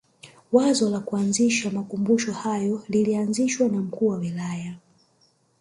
[0.51, 4.75] Wazo la kuanzisha makumbusho hayo lilianzishwa na mkuu wa wilaya